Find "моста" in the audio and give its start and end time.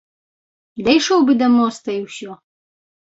1.59-1.89